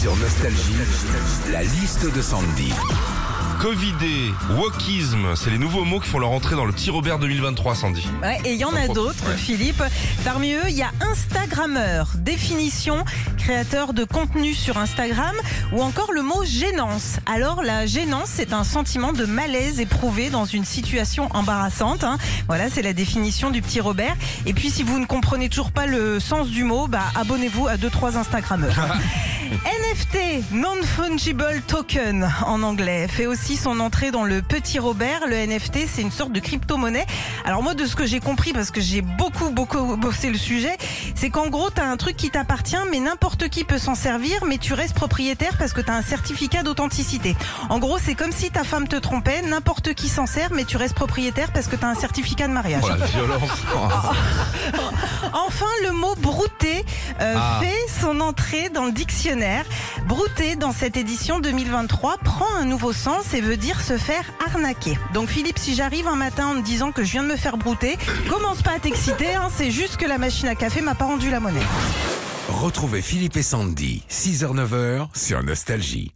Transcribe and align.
Sur 0.00 0.16
Nostalgie, 0.16 0.72
la 1.52 1.62
liste 1.62 2.10
de 2.10 2.22
Sandy. 2.22 2.72
Covidé, 3.60 4.32
wokisme, 4.56 5.36
c'est 5.36 5.50
les 5.50 5.58
nouveaux 5.58 5.84
mots 5.84 6.00
qui 6.00 6.08
font 6.08 6.18
leur 6.18 6.30
entrée 6.30 6.56
dans 6.56 6.64
le 6.64 6.72
petit 6.72 6.88
Robert 6.88 7.18
2023, 7.18 7.74
Sandy. 7.74 8.08
Ouais, 8.22 8.38
et 8.46 8.54
il 8.54 8.58
y 8.58 8.64
en 8.64 8.74
a 8.74 8.88
d'autres, 8.88 9.28
Ouais. 9.28 9.36
Philippe. 9.36 9.82
Parmi 10.24 10.54
eux, 10.54 10.62
il 10.68 10.74
y 10.76 10.82
a 10.82 10.90
Instagrammeur, 11.12 12.08
définition, 12.16 13.04
créateur 13.36 13.92
de 13.92 14.04
contenu 14.04 14.54
sur 14.54 14.78
Instagram, 14.78 15.36
ou 15.72 15.82
encore 15.82 16.10
le 16.12 16.22
mot 16.22 16.42
gênance. 16.42 17.18
Alors, 17.26 17.62
la 17.62 17.84
gênance, 17.84 18.30
c'est 18.32 18.54
un 18.54 18.64
sentiment 18.64 19.12
de 19.12 19.26
malaise 19.26 19.78
éprouvé 19.78 20.30
dans 20.30 20.46
une 20.46 20.64
situation 20.64 21.28
embarrassante. 21.34 22.02
hein. 22.02 22.16
Voilà, 22.48 22.70
c'est 22.70 22.82
la 22.82 22.94
définition 22.94 23.50
du 23.50 23.60
petit 23.60 23.80
Robert. 23.80 24.16
Et 24.46 24.54
puis, 24.54 24.70
si 24.70 24.82
vous 24.82 24.98
ne 24.98 25.04
comprenez 25.04 25.50
toujours 25.50 25.70
pas 25.72 25.84
le 25.84 26.18
sens 26.18 26.48
du 26.48 26.64
mot, 26.64 26.88
bah, 26.88 27.04
abonnez-vous 27.14 27.68
à 27.68 27.76
deux 27.76 27.90
trois 27.90 28.16
Instagrammeurs. 28.16 28.74
NFT, 29.50 30.44
Non-Fungible 30.52 31.60
Token 31.66 32.30
en 32.46 32.62
anglais, 32.62 33.08
fait 33.08 33.26
aussi 33.26 33.49
son 33.56 33.80
entrée 33.80 34.10
dans 34.10 34.24
le 34.24 34.42
petit 34.42 34.78
Robert. 34.78 35.26
Le 35.26 35.36
NFT, 35.36 35.86
c'est 35.92 36.02
une 36.02 36.10
sorte 36.10 36.32
de 36.32 36.40
crypto-monnaie. 36.40 37.06
Alors 37.44 37.62
moi, 37.62 37.74
de 37.74 37.86
ce 37.86 37.96
que 37.96 38.06
j'ai 38.06 38.20
compris, 38.20 38.52
parce 38.52 38.70
que 38.70 38.80
j'ai 38.80 39.02
beaucoup, 39.02 39.50
beaucoup 39.50 39.96
bossé 39.96 40.30
le 40.30 40.38
sujet, 40.38 40.76
c'est 41.14 41.30
qu'en 41.30 41.48
gros, 41.48 41.70
tu 41.70 41.80
as 41.80 41.86
un 41.86 41.96
truc 41.96 42.16
qui 42.16 42.30
t'appartient, 42.30 42.76
mais 42.90 43.00
n'importe 43.00 43.48
qui 43.48 43.64
peut 43.64 43.78
s'en 43.78 43.94
servir, 43.94 44.44
mais 44.44 44.58
tu 44.58 44.74
restes 44.74 44.94
propriétaire 44.94 45.56
parce 45.58 45.72
que 45.72 45.80
tu 45.80 45.90
as 45.90 45.94
un 45.94 46.02
certificat 46.02 46.62
d'authenticité. 46.62 47.36
En 47.68 47.78
gros, 47.78 47.98
c'est 47.98 48.14
comme 48.14 48.32
si 48.32 48.50
ta 48.50 48.64
femme 48.64 48.88
te 48.88 48.96
trompait, 48.96 49.42
n'importe 49.42 49.94
qui 49.94 50.08
s'en 50.08 50.26
sert, 50.26 50.50
mais 50.52 50.64
tu 50.64 50.76
restes 50.76 50.94
propriétaire 50.94 51.52
parce 51.52 51.66
que 51.66 51.76
tu 51.76 51.84
as 51.84 51.88
un 51.88 51.94
certificat 51.94 52.48
de 52.48 52.52
mariage. 52.52 52.82
Oh 52.84 52.88
la 52.98 53.06
violence. 53.06 53.50
Enfin, 55.46 55.66
le 55.84 55.92
mot 55.92 56.14
brouter 56.16 56.84
euh, 57.20 57.34
Ah. 57.36 57.60
fait 57.62 58.00
son 58.00 58.20
entrée 58.20 58.68
dans 58.68 58.84
le 58.86 58.92
dictionnaire. 58.92 59.64
Brouter, 60.06 60.56
dans 60.56 60.72
cette 60.72 60.96
édition 60.96 61.40
2023, 61.40 62.18
prend 62.18 62.46
un 62.56 62.64
nouveau 62.64 62.92
sens 62.92 63.32
et 63.34 63.40
veut 63.40 63.56
dire 63.56 63.80
se 63.80 63.96
faire 63.96 64.24
arnaquer. 64.46 64.98
Donc 65.14 65.28
Philippe, 65.28 65.58
si 65.58 65.74
j'arrive 65.74 66.06
un 66.08 66.16
matin 66.16 66.48
en 66.48 66.54
me 66.54 66.62
disant 66.62 66.92
que 66.92 67.04
je 67.04 67.12
viens 67.12 67.22
de 67.22 67.28
me 67.28 67.36
faire 67.36 67.56
brouter, 67.56 67.96
commence 68.28 68.62
pas 68.62 68.72
à 68.72 68.78
t'exciter, 68.78 69.34
hein, 69.34 69.48
c'est 69.56 69.70
juste 69.70 69.96
que 69.96 70.06
la 70.06 70.18
machine 70.18 70.48
à 70.48 70.54
café 70.54 70.80
m'a 70.80 70.94
pas 70.94 71.06
rendu 71.06 71.30
la 71.30 71.40
monnaie. 71.40 71.60
Retrouvez 72.48 73.00
Philippe 73.02 73.36
et 73.36 73.42
Sandy, 73.42 74.02
6h-9h 74.10 75.08
sur 75.14 75.42
Nostalgie. 75.42 76.12